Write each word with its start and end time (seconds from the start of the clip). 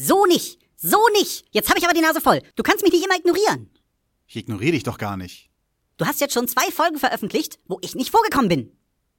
So 0.00 0.26
nicht. 0.26 0.60
So 0.76 0.96
nicht. 1.18 1.44
Jetzt 1.50 1.68
habe 1.70 1.80
ich 1.80 1.84
aber 1.84 1.92
die 1.92 2.00
Nase 2.00 2.20
voll. 2.20 2.40
Du 2.54 2.62
kannst 2.62 2.84
mich 2.84 2.92
nicht 2.92 3.04
immer 3.04 3.16
ignorieren. 3.16 3.68
Ich 4.28 4.36
ignoriere 4.36 4.70
dich 4.70 4.84
doch 4.84 4.96
gar 4.96 5.16
nicht. 5.16 5.50
Du 5.96 6.06
hast 6.06 6.20
jetzt 6.20 6.34
schon 6.34 6.46
zwei 6.46 6.70
Folgen 6.70 6.98
veröffentlicht, 6.98 7.58
wo 7.66 7.78
ich 7.82 7.96
nicht 7.96 8.10
vorgekommen 8.10 8.48
bin. 8.48 8.72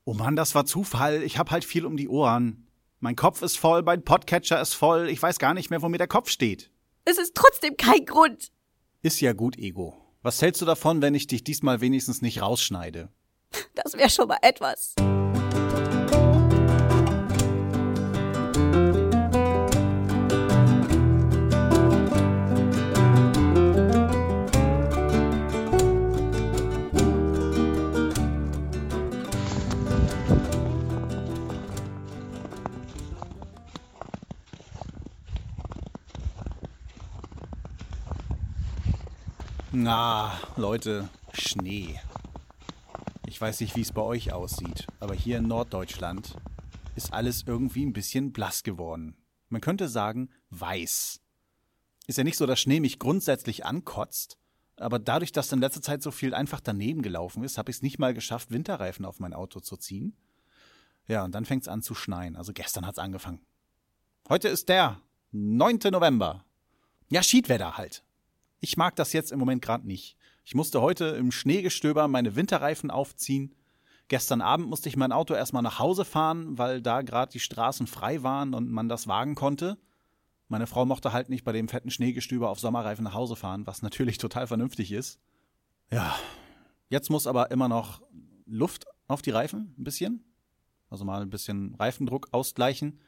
Oh 0.06 0.14
Mann, 0.14 0.38
das 0.38 0.56
war 0.56 0.66
Zufall. 0.66 1.22
Ich 1.24 1.38
hab 1.38 1.52
halt 1.52 1.66
viel 1.66 1.86
um 1.86 1.98
die 1.98 2.08
Ohren. 2.08 2.66
Mein 3.02 3.18
Kopf 3.18 3.42
ist 3.42 3.58
voll, 3.58 3.82
mein 3.82 4.06
Podcatcher 4.06 4.62
ist 4.62 4.74
voll. 4.74 5.10
Ich 5.10 5.22
weiß 5.22 5.38
gar 5.38 5.54
nicht 5.54 5.70
mehr, 5.70 5.82
wo 5.82 5.90
mir 5.90 5.98
der 5.98 6.08
Kopf 6.08 6.30
steht. 6.30 6.72
Es 7.04 7.18
ist 7.18 7.36
trotzdem 7.36 7.76
kein 7.76 8.06
Grund. 8.06 8.50
Ist 9.02 9.20
ja 9.20 9.34
gut, 9.34 9.58
Ego. 9.58 9.98
Was 10.22 10.42
hältst 10.42 10.62
du 10.62 10.66
davon, 10.66 11.02
wenn 11.02 11.14
ich 11.14 11.28
dich 11.28 11.44
diesmal 11.44 11.82
wenigstens 11.82 12.22
nicht 12.22 12.42
rausschneide? 12.42 13.10
Das 13.76 13.96
wäre 13.96 14.10
schon 14.10 14.30
mal 14.30 14.40
etwas. 14.42 14.96
Na, 39.72 40.34
Leute, 40.56 41.10
Schnee. 41.32 42.00
Ich 43.28 43.40
weiß 43.40 43.60
nicht, 43.60 43.76
wie 43.76 43.82
es 43.82 43.92
bei 43.92 44.02
euch 44.02 44.34
aussieht, 44.34 44.88
aber 45.00 45.14
hier 45.14 45.38
in 45.38 45.48
Norddeutschland 45.48 46.36
ist 46.96 47.14
alles 47.14 47.44
irgendwie 47.46 47.86
ein 47.86 47.94
bisschen 47.94 48.34
blass 48.34 48.64
geworden. 48.64 49.16
Man 49.50 49.62
könnte 49.62 49.88
sagen, 49.88 50.32
weiß. 50.50 51.22
Ist 52.08 52.18
ja 52.18 52.24
nicht 52.24 52.38
so, 52.38 52.48
dass 52.48 52.60
Schnee 52.60 52.80
mich 52.80 52.98
grundsätzlich 52.98 53.64
ankotzt, 53.64 54.40
aber 54.76 54.98
dadurch, 54.98 55.34
dass 55.34 55.52
in 55.52 55.60
letzter 55.60 55.84
Zeit 55.84 56.02
so 56.02 56.10
viel 56.10 56.34
einfach 56.34 56.62
daneben 56.62 57.04
gelaufen 57.04 57.44
ist, 57.44 57.60
habe 57.60 57.70
ich 57.70 57.78
es 57.78 57.84
nicht 57.84 58.00
mal 58.00 58.16
geschafft, 58.16 58.50
Winterreifen 58.50 59.06
auf 59.06 59.20
mein 59.20 59.36
Auto 59.36 59.60
zu 59.60 59.78
ziehen. 59.78 60.18
Ja, 61.08 61.24
und 61.24 61.36
dann 61.36 61.46
fängt 61.46 61.62
es 61.62 61.68
an 61.68 61.84
zu 61.84 61.94
schneien. 61.94 62.36
Also 62.36 62.54
gestern 62.54 62.88
hat 62.88 62.96
es 62.96 63.00
angefangen. 63.00 63.46
Heute 64.30 64.48
ist 64.48 64.68
der 64.68 65.00
9. 65.32 65.78
November. 65.92 66.44
Ja, 67.10 67.22
Schiedwetter 67.22 67.78
halt. 67.78 68.04
Ich 68.60 68.78
mag 68.78 68.96
das 68.96 69.14
jetzt 69.14 69.32
im 69.32 69.40
Moment 69.40 69.62
gerade 69.62 69.88
nicht. 69.88 70.18
Ich 70.44 70.56
musste 70.56 70.82
heute 70.82 71.06
im 71.06 71.32
Schneegestöber 71.32 72.08
meine 72.08 72.36
Winterreifen 72.36 72.92
aufziehen. 72.92 73.56
Gestern 74.08 74.42
Abend 74.42 74.68
musste 74.68 74.90
ich 74.90 74.98
mein 74.98 75.12
Auto 75.12 75.36
erstmal 75.36 75.62
nach 75.62 75.80
Hause 75.80 76.04
fahren, 76.04 76.58
weil 76.58 76.82
da 76.82 77.04
gerade 77.04 77.32
die 77.32 77.40
Straßen 77.40 77.86
frei 77.88 78.24
waren 78.24 78.54
und 78.54 78.70
man 78.72 78.90
das 78.90 79.08
wagen 79.08 79.36
konnte. 79.36 79.78
Meine 80.48 80.66
Frau 80.66 80.84
mochte 80.86 81.14
halt 81.14 81.30
nicht 81.30 81.44
bei 81.44 81.52
dem 81.52 81.68
fetten 81.68 81.92
Schneegestöber 81.92 82.50
auf 82.50 82.60
Sommerreifen 82.60 83.04
nach 83.04 83.14
Hause 83.14 83.36
fahren, 83.36 83.68
was 83.68 83.84
natürlich 83.84 84.18
total 84.18 84.48
vernünftig 84.48 84.92
ist. 84.92 85.20
Ja, 85.92 86.16
jetzt 86.90 87.12
muss 87.12 87.28
aber 87.28 87.52
immer 87.52 87.70
noch 87.70 88.02
Luft 88.48 88.88
auf 89.08 89.22
die 89.22 89.30
Reifen, 89.30 89.76
ein 89.78 89.84
bisschen. 89.84 90.24
Also 90.90 91.06
mal 91.06 91.22
ein 91.22 91.30
bisschen 91.30 91.76
Reifendruck 91.76 92.30
ausgleichen. 92.32 93.00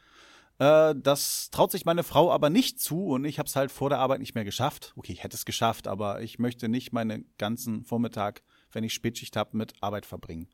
Äh, 0.62 0.94
das 0.96 1.50
traut 1.50 1.72
sich 1.72 1.86
meine 1.86 2.04
Frau 2.04 2.32
aber 2.32 2.52
nicht 2.52 2.80
zu 2.80 3.08
und 3.08 3.26
ich 3.26 3.40
habe 3.40 3.48
es 3.48 3.56
halt 3.56 3.72
vor 3.72 3.90
der 3.90 3.98
Arbeit 3.98 4.20
nicht 4.20 4.36
mehr 4.36 4.46
geschafft. 4.46 4.94
Okay, 4.96 5.12
ich 5.12 5.24
hätte 5.24 5.36
es 5.36 5.46
geschafft, 5.46 5.88
aber 5.88 6.22
ich 6.22 6.38
möchte 6.38 6.70
nicht 6.70 6.94
meinen 6.94 7.26
ganzen 7.40 7.84
Vormittag, 7.84 8.44
wenn 8.72 8.84
ich 8.84 8.94
Spätschicht 8.94 9.36
habe, 9.36 9.58
mit 9.58 9.74
Arbeit 9.82 10.06
verbringen. 10.06 10.50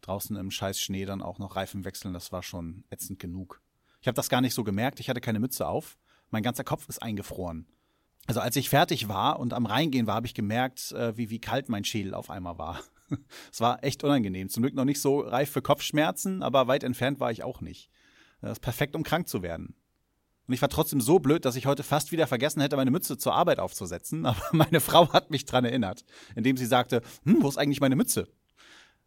Draußen 0.00 0.36
im 0.36 0.50
scheiß 0.50 0.80
Schnee 0.80 1.04
dann 1.04 1.20
auch 1.20 1.38
noch 1.38 1.54
Reifen 1.54 1.84
wechseln, 1.84 2.14
das 2.14 2.32
war 2.32 2.42
schon 2.42 2.84
ätzend 2.88 3.18
genug. 3.18 3.60
Ich 4.00 4.08
habe 4.08 4.14
das 4.16 4.30
gar 4.30 4.40
nicht 4.40 4.54
so 4.54 4.64
gemerkt, 4.64 5.00
ich 5.00 5.10
hatte 5.10 5.20
keine 5.20 5.40
Mütze 5.40 5.68
auf. 5.68 5.98
Mein 6.30 6.42
ganzer 6.42 6.64
Kopf 6.64 6.88
ist 6.88 7.02
eingefroren. 7.02 7.66
Also 8.26 8.40
als 8.40 8.56
ich 8.56 8.70
fertig 8.70 9.06
war 9.06 9.38
und 9.38 9.52
am 9.52 9.66
Reingehen 9.66 10.06
war, 10.06 10.14
habe 10.14 10.26
ich 10.26 10.34
gemerkt, 10.34 10.92
äh, 10.92 11.14
wie, 11.18 11.28
wie 11.28 11.40
kalt 11.40 11.68
mein 11.68 11.84
Schädel 11.84 12.14
auf 12.14 12.30
einmal 12.30 12.56
war. 12.56 12.80
Es 13.52 13.60
war 13.60 13.84
echt 13.84 14.02
unangenehm. 14.02 14.48
Zum 14.48 14.64
Glück 14.64 14.74
noch 14.74 14.84
nicht 14.84 15.00
so 15.00 15.20
reif 15.20 15.48
für 15.48 15.62
Kopfschmerzen, 15.62 16.42
aber 16.42 16.66
weit 16.66 16.82
entfernt 16.82 17.20
war 17.20 17.30
ich 17.30 17.44
auch 17.44 17.60
nicht. 17.60 17.88
Das 18.48 18.58
ist 18.58 18.62
perfekt, 18.62 18.94
um 18.94 19.02
krank 19.02 19.28
zu 19.28 19.42
werden. 19.42 19.74
Und 20.46 20.54
ich 20.54 20.62
war 20.62 20.68
trotzdem 20.68 21.00
so 21.00 21.18
blöd, 21.18 21.44
dass 21.44 21.56
ich 21.56 21.66
heute 21.66 21.82
fast 21.82 22.12
wieder 22.12 22.26
vergessen 22.28 22.60
hätte, 22.60 22.76
meine 22.76 22.92
Mütze 22.92 23.18
zur 23.18 23.34
Arbeit 23.34 23.58
aufzusetzen. 23.58 24.24
Aber 24.26 24.40
meine 24.52 24.80
Frau 24.80 25.12
hat 25.12 25.30
mich 25.30 25.44
dran 25.44 25.64
erinnert, 25.64 26.04
indem 26.34 26.56
sie 26.56 26.66
sagte, 26.66 27.02
hm, 27.24 27.42
wo 27.42 27.48
ist 27.48 27.58
eigentlich 27.58 27.80
meine 27.80 27.96
Mütze? 27.96 28.28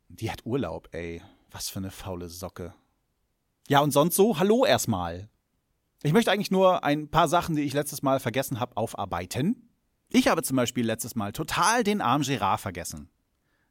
Die 0.09 0.29
hat 0.31 0.45
Urlaub, 0.45 0.89
ey. 0.91 1.22
Was 1.51 1.69
für 1.69 1.79
eine 1.79 1.91
faule 1.91 2.29
Socke. 2.29 2.73
Ja, 3.67 3.79
und 3.79 3.91
sonst 3.91 4.16
so, 4.16 4.38
hallo 4.38 4.66
erstmal. 4.66 5.29
Ich 6.03 6.13
möchte 6.13 6.31
eigentlich 6.31 6.51
nur 6.51 6.83
ein 6.83 7.09
paar 7.09 7.27
Sachen, 7.27 7.56
die 7.56 7.63
ich 7.63 7.73
letztes 7.73 8.01
Mal 8.01 8.19
vergessen 8.19 8.59
habe, 8.59 8.77
aufarbeiten. 8.77 9.69
Ich 10.09 10.27
habe 10.27 10.44
zum 10.44 10.57
Beispiel 10.57 10.85
letztes 10.85 11.16
Mal 11.16 11.31
total 11.31 11.83
den 11.83 12.01
armen 12.01 12.23
Gerard 12.23 12.61
vergessen. 12.61 13.09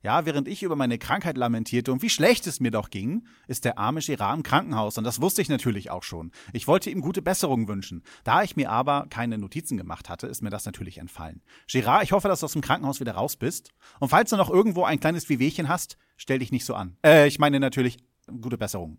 Ja, 0.02 0.24
während 0.26 0.46
ich 0.46 0.62
über 0.62 0.76
meine 0.76 0.96
Krankheit 0.96 1.36
lamentierte 1.36 1.92
und 1.92 2.02
wie 2.02 2.10
schlecht 2.10 2.46
es 2.46 2.60
mir 2.60 2.70
doch 2.70 2.90
ging, 2.90 3.26
ist 3.48 3.64
der 3.64 3.78
arme 3.78 4.00
Gerard 4.00 4.36
im 4.36 4.42
Krankenhaus 4.44 4.96
und 4.96 5.02
das 5.02 5.20
wusste 5.20 5.42
ich 5.42 5.48
natürlich 5.48 5.90
auch 5.90 6.04
schon. 6.04 6.30
Ich 6.52 6.68
wollte 6.68 6.88
ihm 6.88 7.00
gute 7.00 7.20
Besserung 7.20 7.66
wünschen. 7.66 8.04
Da 8.22 8.44
ich 8.44 8.54
mir 8.54 8.70
aber 8.70 9.06
keine 9.10 9.38
Notizen 9.38 9.76
gemacht 9.76 10.08
hatte, 10.08 10.28
ist 10.28 10.40
mir 10.40 10.50
das 10.50 10.66
natürlich 10.66 10.98
entfallen. 10.98 11.42
Gerard, 11.66 12.04
ich 12.04 12.12
hoffe, 12.12 12.28
dass 12.28 12.40
du 12.40 12.46
aus 12.46 12.52
dem 12.52 12.62
Krankenhaus 12.62 13.00
wieder 13.00 13.12
raus 13.12 13.36
bist. 13.36 13.72
Und 13.98 14.10
falls 14.10 14.30
du 14.30 14.36
noch 14.36 14.50
irgendwo 14.50 14.84
ein 14.84 15.00
kleines 15.00 15.28
Wehwehchen 15.28 15.68
hast, 15.68 15.98
stell 16.16 16.38
dich 16.38 16.52
nicht 16.52 16.64
so 16.64 16.74
an. 16.74 16.96
Äh, 17.04 17.26
ich 17.26 17.40
meine 17.40 17.58
natürlich 17.58 17.98
gute 18.40 18.56
Besserung. 18.56 18.98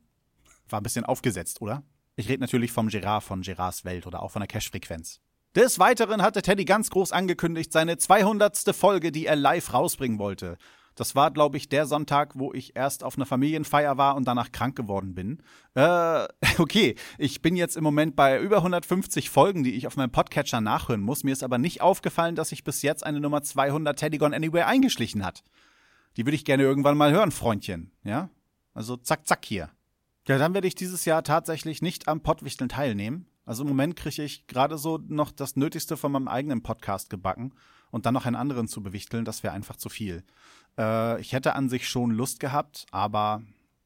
War 0.67 0.81
ein 0.81 0.83
bisschen 0.83 1.05
aufgesetzt, 1.05 1.61
oder? 1.61 1.83
Ich 2.17 2.27
rede 2.27 2.41
natürlich 2.41 2.73
vom 2.73 2.89
Gerard 2.89 3.23
von 3.23 3.41
Gerards 3.41 3.85
Welt 3.85 4.05
oder 4.05 4.21
auch 4.21 4.31
von 4.31 4.41
der 4.41 4.47
Cash-Frequenz. 4.47 5.21
Des 5.55 5.79
Weiteren 5.79 6.21
hatte 6.21 6.43
Teddy 6.43 6.63
ganz 6.65 6.91
groß 6.91 7.11
angekündigt, 7.11 7.71
seine 7.71 7.97
200. 7.97 8.75
Folge, 8.75 9.11
die 9.11 9.25
er 9.25 9.35
live 9.35 9.73
rausbringen 9.73 10.19
wollte. 10.19 10.57
Das 10.99 11.15
war, 11.15 11.31
glaube 11.31 11.55
ich, 11.55 11.69
der 11.69 11.85
Sonntag, 11.85 12.37
wo 12.37 12.51
ich 12.51 12.75
erst 12.75 13.05
auf 13.05 13.15
einer 13.15 13.25
Familienfeier 13.25 13.97
war 13.97 14.17
und 14.17 14.27
danach 14.27 14.51
krank 14.51 14.75
geworden 14.75 15.15
bin. 15.15 15.41
Äh, 15.73 16.27
okay, 16.57 16.95
ich 17.17 17.41
bin 17.41 17.55
jetzt 17.55 17.77
im 17.77 17.85
Moment 17.85 18.17
bei 18.17 18.37
über 18.37 18.57
150 18.57 19.29
Folgen, 19.29 19.63
die 19.63 19.75
ich 19.75 19.87
auf 19.87 19.95
meinem 19.95 20.11
Podcatcher 20.11 20.59
nachhören 20.59 20.99
muss. 20.99 21.23
Mir 21.23 21.31
ist 21.31 21.41
aber 21.41 21.57
nicht 21.57 21.79
aufgefallen, 21.79 22.35
dass 22.35 22.49
sich 22.49 22.65
bis 22.65 22.81
jetzt 22.81 23.05
eine 23.05 23.21
Nummer 23.21 23.41
200 23.41 23.97
Teddy 23.97 24.17
Gone 24.17 24.35
Anywhere 24.35 24.65
eingeschlichen 24.65 25.23
hat. 25.23 25.45
Die 26.17 26.25
würde 26.25 26.35
ich 26.35 26.43
gerne 26.43 26.63
irgendwann 26.63 26.97
mal 26.97 27.13
hören, 27.13 27.31
Freundchen. 27.31 27.93
Ja? 28.03 28.29
Also 28.73 28.97
zack, 28.97 29.25
zack 29.25 29.45
hier. 29.45 29.69
Ja, 30.27 30.37
dann 30.37 30.53
werde 30.53 30.67
ich 30.67 30.75
dieses 30.75 31.05
Jahr 31.05 31.23
tatsächlich 31.23 31.81
nicht 31.81 32.09
am 32.09 32.23
Pottwichteln 32.23 32.67
teilnehmen. 32.67 33.25
Also 33.45 33.63
im 33.63 33.69
Moment 33.69 33.95
kriege 33.95 34.21
ich 34.21 34.47
gerade 34.47 34.77
so 34.77 34.99
noch 35.07 35.31
das 35.31 35.55
Nötigste 35.55 35.95
von 35.95 36.11
meinem 36.11 36.27
eigenen 36.27 36.61
Podcast 36.61 37.09
gebacken 37.09 37.53
und 37.91 38.05
dann 38.05 38.13
noch 38.13 38.25
einen 38.25 38.35
anderen 38.35 38.67
zu 38.67 38.81
bewichteln, 38.81 39.25
das 39.25 39.43
wäre 39.43 39.53
einfach 39.53 39.75
zu 39.75 39.89
viel. 39.89 40.23
Äh, 40.77 41.19
ich 41.21 41.33
hätte 41.33 41.55
an 41.55 41.69
sich 41.69 41.87
schon 41.87 42.11
Lust 42.11 42.39
gehabt, 42.39 42.85
aber 42.91 43.41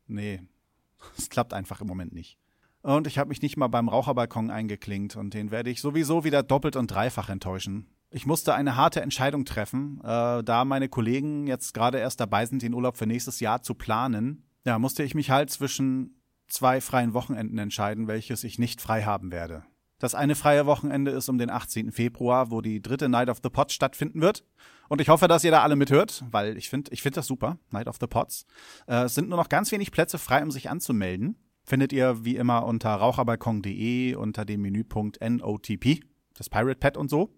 nee, 0.07 0.41
es 1.17 1.29
klappt 1.29 1.53
einfach 1.53 1.81
im 1.81 1.87
Moment 1.87 2.13
nicht. 2.13 2.37
Und 2.81 3.07
ich 3.07 3.17
habe 3.17 3.29
mich 3.29 3.41
nicht 3.41 3.55
mal 3.55 3.67
beim 3.67 3.87
Raucherbalkon 3.87 4.51
eingeklinkt 4.51 5.15
und 5.15 5.33
den 5.33 5.51
werde 5.51 5.69
ich 5.69 5.79
sowieso 5.79 6.25
wieder 6.25 6.43
doppelt 6.43 6.75
und 6.75 6.91
dreifach 6.91 7.29
enttäuschen. 7.29 7.87
Ich 8.09 8.25
musste 8.25 8.53
eine 8.53 8.75
harte 8.75 9.01
Entscheidung 9.01 9.45
treffen, 9.45 9.99
äh, 10.03 10.43
da 10.43 10.65
meine 10.65 10.89
Kollegen 10.89 11.47
jetzt 11.47 11.73
gerade 11.73 11.97
erst 11.97 12.19
dabei 12.19 12.45
sind, 12.45 12.61
den 12.61 12.73
Urlaub 12.73 12.97
für 12.97 13.07
nächstes 13.07 13.39
Jahr 13.39 13.63
zu 13.63 13.73
planen. 13.73 14.43
Ja, 14.65 14.77
musste 14.79 15.03
ich 15.03 15.15
mich 15.15 15.31
halt 15.31 15.49
zwischen 15.49 16.21
zwei 16.47 16.81
freien 16.81 17.13
Wochenenden 17.13 17.57
entscheiden, 17.57 18.07
welches 18.07 18.43
ich 18.43 18.59
nicht 18.59 18.81
frei 18.81 19.03
haben 19.03 19.31
werde. 19.31 19.65
Das 20.03 20.15
eine 20.15 20.35
freie 20.35 20.65
Wochenende 20.65 21.11
ist 21.11 21.29
um 21.29 21.37
den 21.37 21.49
18. 21.49 21.93
Februar, 21.93 22.51
wo 22.51 22.59
die 22.59 22.81
dritte 22.81 23.07
Night 23.07 23.29
of 23.29 23.39
the 23.41 23.49
Pots 23.49 23.73
stattfinden 23.73 24.19
wird. 24.19 24.43
Und 24.89 24.99
ich 24.99 25.07
hoffe, 25.07 25.29
dass 25.29 25.45
ihr 25.45 25.51
da 25.51 25.63
alle 25.63 25.77
mithört, 25.77 26.25
weil 26.29 26.57
ich 26.57 26.69
finde 26.69 26.91
ich 26.91 27.01
finde 27.01 27.15
das 27.15 27.25
super, 27.25 27.57
Night 27.71 27.87
of 27.87 27.99
the 28.01 28.07
Pots. 28.07 28.45
Äh, 28.85 29.03
es 29.03 29.15
sind 29.15 29.29
nur 29.29 29.37
noch 29.37 29.47
ganz 29.47 29.71
wenig 29.71 29.93
Plätze 29.93 30.17
frei, 30.17 30.43
um 30.43 30.51
sich 30.51 30.69
anzumelden. 30.69 31.37
Findet 31.63 31.93
ihr 31.93 32.25
wie 32.25 32.35
immer 32.35 32.65
unter 32.65 32.93
raucherbalkon.de 32.93 34.15
unter 34.15 34.43
dem 34.43 34.63
Menüpunkt 34.63 35.21
NOTP, 35.21 36.01
das 36.33 36.49
Pirate 36.49 36.79
Pad 36.81 36.97
und 36.97 37.09
so. 37.09 37.33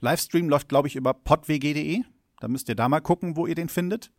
Livestream 0.00 0.50
läuft, 0.50 0.68
glaube 0.68 0.88
ich, 0.88 0.96
über 0.96 1.14
podwg.de. 1.14 2.02
Da 2.38 2.48
müsst 2.48 2.68
ihr 2.68 2.76
da 2.76 2.90
mal 2.90 3.00
gucken, 3.00 3.34
wo 3.34 3.46
ihr 3.46 3.54
den 3.54 3.70
findet. 3.70 4.12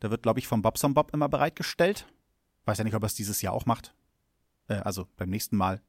Der 0.00 0.10
wird, 0.10 0.22
glaube 0.22 0.38
ich, 0.38 0.46
vom 0.46 0.62
Bobson 0.62 0.94
Bob 0.94 1.12
immer 1.12 1.28
bereitgestellt. 1.28 2.06
Weiß 2.64 2.78
ja 2.78 2.84
nicht, 2.84 2.96
ob 2.96 3.02
er 3.02 3.08
es 3.08 3.14
dieses 3.14 3.42
Jahr 3.42 3.52
auch 3.52 3.66
macht. 3.66 3.94
Äh, 4.68 4.76
also 4.76 5.06
beim 5.18 5.28
nächsten 5.28 5.58
Mal. 5.58 5.82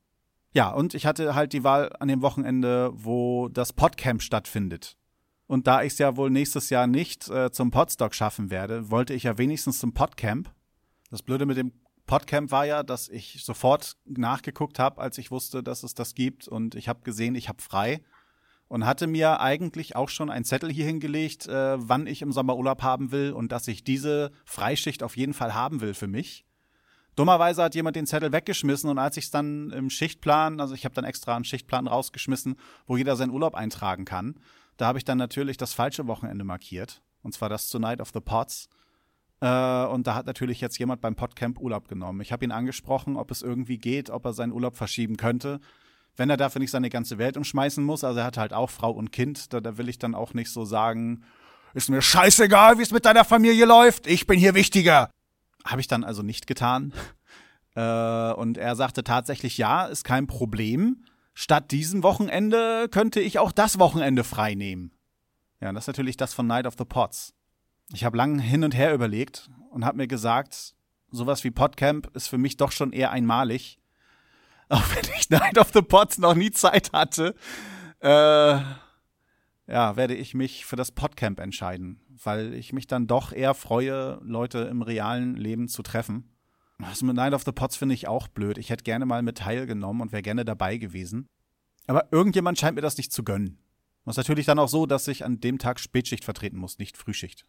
Ja, 0.54 0.72
und 0.72 0.94
ich 0.94 1.06
hatte 1.06 1.36
halt 1.36 1.54
die 1.54 1.64
Wahl 1.64 1.96
an 2.00 2.08
dem 2.08 2.22
Wochenende, 2.22 2.92
wo 2.94 3.48
das 3.50 3.74
Podcamp 3.74 4.22
stattfindet. 4.22 4.98
Und 5.46 5.68
da 5.68 5.82
ich 5.82 5.94
es 5.94 6.00
ja 6.00 6.18
wohl 6.18 6.30
nächstes 6.30 6.70
Jahr 6.70 6.88
nicht 6.88 7.30
äh, 7.30 7.52
zum 7.52 7.72
Podstock 7.72 8.14
schaffen 8.14 8.50
werde, 8.50 8.90
wollte 8.92 9.14
ich 9.14 9.24
ja 9.24 9.38
wenigstens 9.38 9.80
zum 9.80 9.94
Podcamp. 9.94 10.52
Das 11.10 11.24
Blöde 11.24 11.46
mit 11.46 11.58
dem 11.58 11.72
Podcamp 12.06 12.52
war 12.52 12.66
ja, 12.66 12.84
dass 12.84 13.08
ich 13.08 13.44
sofort 13.44 13.96
nachgeguckt 14.06 14.80
habe, 14.80 15.02
als 15.02 15.18
ich 15.18 15.32
wusste, 15.32 15.64
dass 15.64 15.84
es 15.84 15.94
das 15.94 16.16
gibt. 16.16 16.48
Und 16.48 16.76
ich 16.76 16.90
habe 16.90 17.02
gesehen, 17.04 17.36
ich 17.36 17.50
habe 17.50 17.62
frei. 17.62 18.02
Und 18.70 18.86
hatte 18.86 19.08
mir 19.08 19.40
eigentlich 19.40 19.96
auch 19.96 20.10
schon 20.10 20.30
einen 20.30 20.44
Zettel 20.44 20.70
hier 20.70 20.86
hingelegt, 20.86 21.48
äh, 21.48 21.78
wann 21.78 22.06
ich 22.06 22.22
im 22.22 22.34
Sommer 22.34 22.58
Urlaub 22.58 22.84
haben 22.84 23.12
will 23.12 23.32
und 23.32 23.54
dass 23.54 23.70
ich 23.70 23.86
diese 23.86 24.32
Freischicht 24.44 25.04
auf 25.04 25.16
jeden 25.16 25.34
Fall 25.34 25.54
haben 25.54 25.80
will 25.80 25.94
für 25.94 26.08
mich. 26.08 26.46
Dummerweise 27.18 27.64
hat 27.64 27.74
jemand 27.74 27.96
den 27.96 28.06
Zettel 28.06 28.32
weggeschmissen 28.32 28.92
und 28.92 29.00
als 29.00 29.18
ich 29.18 29.26
es 29.26 29.32
dann 29.32 29.72
im 29.72 29.90
Schichtplan, 29.90 30.62
also 30.62 30.76
ich 30.76 30.86
habe 30.86 30.94
dann 30.94 31.04
extra 31.04 31.36
einen 31.36 31.46
Schichtplan 31.46 31.88
rausgeschmissen, 31.88 32.58
wo 32.86 32.96
jeder 32.96 33.16
seinen 33.16 33.32
Urlaub 33.32 33.56
eintragen 33.56 34.06
kann, 34.06 34.36
da 34.78 34.86
habe 34.86 35.00
ich 35.00 35.04
dann 35.04 35.18
natürlich 35.18 35.58
das 35.58 35.74
falsche 35.74 36.06
Wochenende 36.06 36.46
markiert. 36.46 37.02
Und 37.24 37.34
zwar 37.34 37.50
das 37.50 37.70
Tonight 37.70 38.02
of 38.02 38.12
the 38.14 38.20
Pots. 38.20 38.70
Äh, 39.42 39.86
und 39.86 40.06
da 40.06 40.14
hat 40.14 40.28
natürlich 40.28 40.62
jetzt 40.62 40.78
jemand 40.78 41.02
beim 41.02 41.16
Podcamp 41.16 41.60
Urlaub 41.60 41.88
genommen. 41.88 42.22
Ich 42.22 42.32
habe 42.32 42.46
ihn 42.46 42.52
angesprochen, 42.52 43.18
ob 43.18 43.32
es 43.32 43.42
irgendwie 43.42 43.80
geht, 43.80 44.12
ob 44.12 44.24
er 44.26 44.34
seinen 44.34 44.54
Urlaub 44.54 44.78
verschieben 44.78 45.18
könnte. 45.18 45.60
Wenn 46.16 46.30
er 46.30 46.38
dafür 46.38 46.60
nicht 46.60 46.72
seine 46.72 46.92
ganze 46.92 47.18
Welt 47.18 47.36
umschmeißen 47.36 47.84
muss, 47.84 48.04
also 48.04 48.20
er 48.20 48.26
hat 48.26 48.38
halt 48.38 48.54
auch 48.54 48.70
Frau 48.70 48.92
und 48.92 49.12
Kind, 49.12 49.54
da, 49.54 49.60
da 49.60 49.80
will 49.80 49.90
ich 49.90 49.98
dann 49.98 50.14
auch 50.14 50.36
nicht 50.36 50.52
so 50.52 50.66
sagen, 50.66 51.24
ist 51.74 51.90
mir 51.90 52.02
scheißegal, 52.04 52.78
wie 52.78 52.84
es 52.84 52.92
mit 52.92 53.06
deiner 53.06 53.26
Familie 53.26 53.66
läuft, 53.66 54.06
ich 54.06 54.28
bin 54.28 54.40
hier 54.40 54.54
wichtiger. 54.54 55.10
Habe 55.66 55.82
ich 55.82 55.88
dann 55.88 56.04
also 56.04 56.24
nicht 56.24 56.48
getan. 56.48 56.94
Äh, 57.76 58.34
und 58.34 58.58
er 58.58 58.76
sagte 58.76 59.04
tatsächlich, 59.04 59.60
ja, 59.60 59.86
ist 59.86 60.04
kein 60.04 60.26
Problem. 60.26 61.06
Statt 61.36 61.70
diesem 61.70 62.02
Wochenende 62.02 62.90
könnte 62.90 63.20
ich 63.20 63.38
auch 63.38 63.52
das 63.52 63.78
Wochenende 63.78 64.24
frei 64.24 64.56
nehmen. 64.56 64.92
Ja, 65.62 65.72
das 65.72 65.84
ist 65.84 65.88
natürlich 65.88 66.18
das 66.18 66.34
von 66.34 66.48
Night 66.48 66.66
of 66.66 66.74
the 66.80 66.86
Pots. 66.86 67.36
Ich 67.94 68.04
habe 68.04 68.18
lang 68.18 68.40
hin 68.40 68.64
und 68.64 68.76
her 68.76 68.96
überlegt 68.96 69.52
und 69.70 69.86
habe 69.86 69.98
mir 69.98 70.08
gesagt, 70.08 70.74
sowas 71.12 71.44
wie 71.44 71.52
Podcamp 71.52 72.10
ist 72.16 72.28
für 72.28 72.40
mich 72.40 72.58
doch 72.58 72.72
schon 72.72 72.92
eher 72.92 73.12
einmalig. 73.12 73.78
Auch 74.70 74.84
wenn 74.96 75.12
ich 75.16 75.30
Night 75.30 75.60
of 75.60 75.70
the 75.72 75.84
Pots 75.84 76.18
noch 76.18 76.34
nie 76.34 76.50
Zeit 76.50 76.92
hatte, 76.94 77.36
äh, 78.00 78.60
ja, 79.68 79.96
werde 79.96 80.16
ich 80.16 80.34
mich 80.34 80.66
für 80.66 80.76
das 80.76 80.92
Podcamp 80.92 81.40
entscheiden, 81.40 82.00
weil 82.24 82.54
ich 82.54 82.74
mich 82.74 82.88
dann 82.88 83.08
doch 83.08 83.34
eher 83.34 83.54
freue, 83.54 84.20
Leute 84.24 84.60
im 84.60 84.82
realen 84.82 85.36
Leben 85.36 85.68
zu 85.68 85.84
treffen. 85.84 86.34
Das 86.80 87.02
mit 87.02 87.16
Night 87.16 87.34
of 87.34 87.44
the 87.44 87.52
Pots 87.52 87.76
finde 87.76 87.96
ich 87.96 88.08
auch 88.08 88.28
blöd. 88.28 88.58
Ich 88.58 88.70
hätte 88.70 88.84
gerne 88.84 89.06
mal 89.06 89.24
mit 89.24 89.40
teilgenommen 89.40 90.02
und 90.02 90.12
wäre 90.12 90.22
gerne 90.22 90.46
dabei 90.46 90.78
gewesen. 90.78 91.28
Aber 91.88 92.12
irgendjemand 92.12 92.60
scheint 92.60 92.76
mir 92.76 92.82
das 92.82 92.98
nicht 92.98 93.12
zu 93.12 93.24
gönnen. 93.24 93.60
Und 94.04 94.12
es 94.12 94.14
ist 94.14 94.18
natürlich 94.20 94.46
dann 94.46 94.60
auch 94.60 94.70
so, 94.70 94.86
dass 94.86 95.08
ich 95.08 95.26
an 95.26 95.40
dem 95.40 95.58
Tag 95.58 95.80
Spätschicht 95.80 96.24
vertreten 96.24 96.58
muss, 96.58 96.78
nicht 96.78 96.98
Frühschicht. 96.98 97.46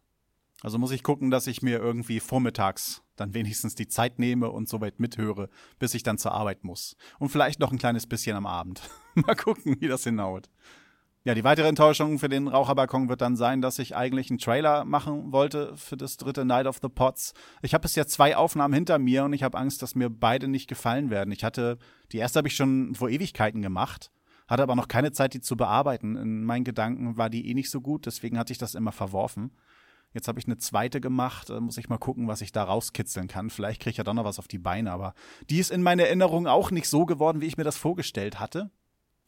Also 0.63 0.79
muss 0.79 0.91
ich 0.91 1.05
gucken, 1.05 1.31
dass 1.31 1.47
ich 1.47 1.63
mir 1.63 1.79
irgendwie 1.79 2.19
vormittags 2.19 3.03
dann 3.15 3.35
wenigstens 3.35 3.77
die 3.77 3.87
Zeit 3.87 4.19
nehme 4.19 4.51
und 4.51 4.69
soweit 4.69 4.99
mithöre, 4.99 5.51
bis 5.79 5.95
ich 5.95 6.03
dann 6.03 6.19
zur 6.19 6.33
Arbeit 6.33 6.65
muss. 6.65 6.97
Und 7.19 7.29
vielleicht 7.29 7.61
noch 7.61 7.71
ein 7.71 7.79
kleines 7.79 8.07
bisschen 8.07 8.37
am 8.37 8.47
Abend. 8.47 8.83
mal 9.15 9.37
gucken, 9.37 9.77
wie 9.81 9.87
das 9.87 10.05
hinhaut. 10.05 10.49
Ja, 11.29 11.35
die 11.35 11.45
weitere 11.45 11.69
Enttäuschung 11.69 12.19
für 12.19 12.31
den 12.31 12.49
Raucherbalkon 12.49 13.11
wird 13.11 13.21
dann 13.21 13.37
sein, 13.37 13.61
dass 13.61 13.79
ich 13.79 13.95
eigentlich 13.95 14.31
einen 14.31 14.39
Trailer 14.39 14.87
machen 14.87 15.31
wollte 15.31 15.77
für 15.77 15.99
das 15.99 16.17
dritte 16.17 16.47
Night 16.47 16.67
of 16.67 16.79
the 16.81 16.89
Pots. 16.89 17.35
Ich 17.61 17.75
habe 17.75 17.83
bis 17.83 17.97
jetzt 17.97 18.13
zwei 18.13 18.35
Aufnahmen 18.35 18.73
hinter 18.73 18.99
mir 18.99 19.25
und 19.25 19.35
ich 19.35 19.43
habe 19.43 19.59
Angst, 19.59 19.83
dass 19.83 19.95
mir 19.95 20.09
beide 20.09 20.49
nicht 20.49 20.71
gefallen 20.71 21.11
werden. 21.11 21.31
Ich 21.31 21.45
hatte, 21.45 21.77
die 22.13 22.17
erste 22.17 22.39
habe 22.39 22.49
ich 22.49 22.57
schon 22.57 22.95
vor 22.95 23.11
Ewigkeiten 23.11 23.61
gemacht, 23.61 24.11
hatte 24.47 24.63
aber 24.63 24.75
noch 24.75 24.89
keine 24.89 25.13
Zeit, 25.13 25.35
die 25.35 25.43
zu 25.43 25.55
bearbeiten. 25.55 26.17
In 26.17 26.45
meinen 26.45 26.65
Gedanken 26.65 27.19
war 27.19 27.29
die 27.29 27.51
eh 27.51 27.53
nicht 27.53 27.69
so 27.69 27.83
gut, 27.83 28.07
deswegen 28.07 28.39
hatte 28.39 28.55
ich 28.55 28.59
das 28.59 28.75
immer 28.75 28.93
verworfen. 28.93 29.51
Jetzt 30.15 30.29
habe 30.29 30.41
ich 30.41 30.47
eine 30.47 30.57
zweite 30.57 30.99
gemacht, 30.99 31.51
äh, 31.51 31.61
muss 31.61 31.77
ich 31.77 31.91
mal 31.91 31.99
gucken, 31.99 32.27
was 32.27 32.41
ich 32.41 32.53
da 32.53 32.65
rauskitzeln 32.65 33.29
kann. 33.29 33.51
Vielleicht 33.51 33.83
kriege 33.83 33.91
ich 33.91 33.97
ja 33.99 34.05
doch 34.05 34.15
noch 34.15 34.25
was 34.25 34.39
auf 34.39 34.49
die 34.49 34.57
Beine, 34.57 34.93
aber 34.93 35.13
die 35.51 35.59
ist 35.59 35.73
in 35.73 35.83
meiner 35.83 36.05
Erinnerung 36.05 36.47
auch 36.47 36.71
nicht 36.71 36.89
so 36.89 37.05
geworden, 37.05 37.43
wie 37.43 37.47
ich 37.47 37.59
mir 37.59 37.65
das 37.65 37.77
vorgestellt 37.77 38.41
hatte. 38.41 38.71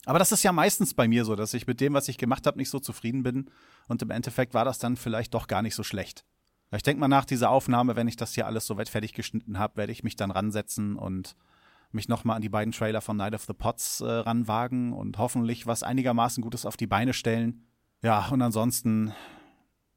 Aber 0.06 0.18
das 0.18 0.32
ist 0.32 0.42
ja 0.42 0.52
meistens 0.52 0.94
bei 0.94 1.08
mir 1.08 1.24
so, 1.24 1.36
dass 1.36 1.54
ich 1.54 1.66
mit 1.66 1.80
dem, 1.80 1.92
was 1.92 2.08
ich 2.08 2.18
gemacht 2.18 2.46
habe, 2.46 2.58
nicht 2.58 2.70
so 2.70 2.78
zufrieden 2.78 3.22
bin. 3.22 3.50
Und 3.86 4.02
im 4.02 4.10
Endeffekt 4.10 4.54
war 4.54 4.64
das 4.64 4.78
dann 4.78 4.96
vielleicht 4.96 5.34
doch 5.34 5.46
gar 5.46 5.62
nicht 5.62 5.74
so 5.74 5.82
schlecht. 5.82 6.24
Ich 6.72 6.82
denke 6.82 7.00
mal, 7.00 7.08
nach 7.08 7.24
dieser 7.24 7.50
Aufnahme, 7.50 7.96
wenn 7.96 8.08
ich 8.08 8.16
das 8.16 8.34
hier 8.34 8.46
alles 8.46 8.66
soweit 8.66 8.88
fertig 8.88 9.12
geschnitten 9.12 9.58
habe, 9.58 9.76
werde 9.76 9.92
ich 9.92 10.04
mich 10.04 10.16
dann 10.16 10.30
ransetzen 10.30 10.96
und 10.96 11.34
mich 11.92 12.08
nochmal 12.08 12.36
an 12.36 12.42
die 12.42 12.48
beiden 12.48 12.72
Trailer 12.72 13.00
von 13.00 13.16
Night 13.16 13.34
of 13.34 13.44
the 13.44 13.52
Pots 13.52 14.00
äh, 14.00 14.08
ranwagen 14.08 14.92
und 14.92 15.18
hoffentlich 15.18 15.66
was 15.66 15.82
einigermaßen 15.82 16.42
Gutes 16.42 16.64
auf 16.64 16.76
die 16.76 16.86
Beine 16.86 17.12
stellen. 17.12 17.66
Ja, 18.02 18.28
und 18.28 18.40
ansonsten 18.40 19.12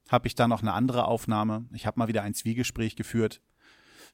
habe 0.10 0.28
ich 0.28 0.36
da 0.36 0.48
noch 0.48 0.62
eine 0.62 0.74
andere 0.74 1.06
Aufnahme. 1.06 1.66
Ich 1.72 1.86
habe 1.86 2.00
mal 2.00 2.08
wieder 2.08 2.24
ein 2.24 2.34
Zwiegespräch 2.34 2.96
geführt. 2.96 3.42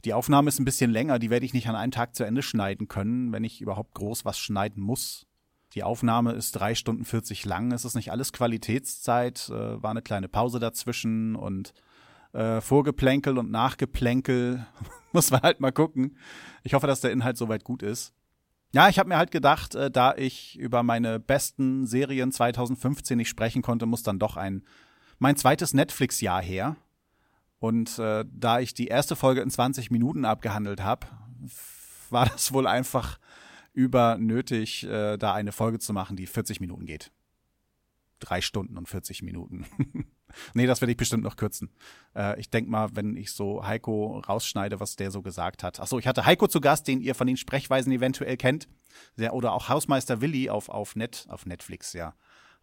Die 0.06 0.14
Aufnahme 0.14 0.50
ist 0.50 0.60
ein 0.60 0.66
bisschen 0.66 0.92
länger, 0.92 1.20
die 1.20 1.30
werde 1.30 1.46
ich 1.46 1.54
nicht 1.54 1.68
an 1.68 1.76
einem 1.76 1.92
Tag 1.92 2.16
zu 2.16 2.24
Ende 2.24 2.42
schneiden 2.42 2.88
können, 2.88 3.32
wenn 3.32 3.44
ich 3.44 3.62
überhaupt 3.62 3.94
groß 3.96 4.24
was 4.26 4.38
schneiden 4.38 4.84
muss. 4.84 5.29
Die 5.74 5.84
Aufnahme 5.84 6.34
ist 6.34 6.54
drei 6.54 6.74
Stunden 6.74 7.06
40 7.06 7.46
lang. 7.46 7.72
Es 7.72 7.86
ist 7.86 7.96
nicht 7.96 8.12
alles 8.12 8.34
Qualitätszeit. 8.34 9.50
Äh, 9.50 9.82
war 9.82 9.92
eine 9.92 10.02
kleine 10.02 10.28
Pause 10.28 10.60
dazwischen 10.60 11.36
und 11.36 11.74
äh, 12.34 12.62
Vorgeplänkel 12.62 13.38
und 13.38 13.52
Nachgeplänkel. 13.52 14.66
Muss 15.12 15.32
man 15.32 15.42
halt 15.42 15.60
mal 15.60 15.72
gucken. 15.72 16.18
Ich 16.64 16.74
hoffe, 16.74 16.88
dass 16.88 17.02
der 17.02 17.12
Inhalt 17.12 17.38
soweit 17.38 17.64
gut 17.64 17.84
ist. 17.84 18.14
Ja, 18.72 18.88
ich 18.88 19.00
habe 19.00 19.10
mir 19.10 19.18
halt 19.18 19.32
gedacht, 19.32 19.74
äh, 19.76 19.90
da 19.90 20.16
ich 20.16 20.58
über 20.58 20.84
meine 20.84 21.20
besten 21.20 21.88
Serien 21.88 22.32
2015 22.32 23.18
nicht 23.18 23.30
sprechen 23.30 23.62
konnte, 23.62 23.86
muss 23.86 24.04
dann 24.04 24.20
doch 24.20 24.38
ein 24.38 24.64
mein 25.20 25.36
zweites 25.36 25.74
Netflix-Jahr 25.74 26.42
her. 26.42 26.78
Und 27.60 28.00
äh, 28.00 28.24
da 28.32 28.60
ich 28.60 28.74
die 28.74 28.88
erste 28.88 29.16
Folge 29.16 29.42
in 29.42 29.50
20 29.50 29.92
Minuten 29.92 30.24
abgehandelt 30.24 30.82
habe, 30.82 31.08
war 32.10 32.26
das 32.26 32.54
wohl 32.54 32.68
einfach 32.68 33.20
über 33.80 34.18
nötig, 34.18 34.84
äh, 34.84 35.16
da 35.16 35.34
eine 35.34 35.54
Folge 35.54 35.80
zu 35.80 35.94
machen, 35.94 36.18
die 36.18 36.28
40 36.28 36.60
Minuten 36.60 36.86
geht. 36.86 37.14
Drei 38.20 38.42
Stunden 38.42 38.78
und 38.78 38.90
40 38.90 39.22
Minuten. 39.22 39.66
nee, 40.54 40.68
das 40.68 40.82
werde 40.82 40.92
ich 40.92 40.98
bestimmt 40.98 41.24
noch 41.24 41.38
kürzen. 41.38 41.70
Äh, 42.14 42.38
ich 42.42 42.50
denke 42.50 42.70
mal, 42.70 42.90
wenn 42.98 43.16
ich 43.16 43.32
so 43.32 43.66
Heiko 43.66 44.20
rausschneide, 44.20 44.82
was 44.82 44.98
der 44.98 45.12
so 45.12 45.22
gesagt 45.22 45.64
hat. 45.64 45.80
Achso, 45.80 45.98
ich 45.98 46.08
hatte 46.08 46.26
Heiko 46.26 46.50
zu 46.50 46.60
Gast, 46.60 46.90
den 46.90 47.00
ihr 47.00 47.16
von 47.16 47.26
den 47.26 47.38
Sprechweisen 47.38 47.94
eventuell 47.94 48.36
kennt. 48.36 48.68
Der, 49.18 49.34
oder 49.34 49.54
auch 49.54 49.70
Hausmeister 49.70 50.20
Willi 50.20 50.50
auf, 50.50 50.68
auf, 50.68 50.98
Net, 50.98 51.26
auf 51.30 51.46
Netflix, 51.46 51.94
ja. 51.94 52.16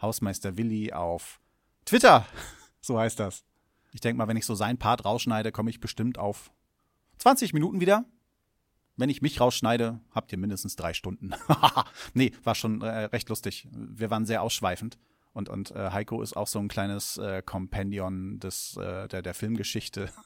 Hausmeister 0.02 0.58
Willi 0.58 0.92
auf 0.92 1.40
Twitter. 1.86 2.26
so 2.82 2.98
heißt 2.98 3.18
das. 3.18 3.42
Ich 3.92 4.02
denke 4.02 4.18
mal, 4.18 4.28
wenn 4.28 4.36
ich 4.36 4.44
so 4.44 4.54
seinen 4.54 4.76
Part 4.76 5.06
rausschneide, 5.06 5.50
komme 5.50 5.70
ich 5.70 5.80
bestimmt 5.80 6.18
auf 6.18 6.50
20 7.16 7.54
Minuten 7.54 7.80
wieder. 7.80 8.04
Wenn 8.96 9.10
ich 9.10 9.20
mich 9.20 9.40
rausschneide, 9.40 10.00
habt 10.12 10.32
ihr 10.32 10.38
mindestens 10.38 10.74
drei 10.74 10.94
Stunden. 10.94 11.34
nee, 12.14 12.32
war 12.44 12.54
schon 12.54 12.80
äh, 12.80 13.04
recht 13.04 13.28
lustig. 13.28 13.68
Wir 13.70 14.10
waren 14.10 14.24
sehr 14.24 14.42
ausschweifend. 14.42 14.98
Und, 15.34 15.50
und 15.50 15.70
äh, 15.72 15.90
Heiko 15.90 16.22
ist 16.22 16.34
auch 16.34 16.46
so 16.46 16.58
ein 16.58 16.68
kleines 16.68 17.18
äh, 17.18 17.42
Companion 17.42 18.40
des, 18.40 18.78
äh, 18.78 19.06
der, 19.08 19.20
der 19.20 19.34
Filmgeschichte. 19.34 20.10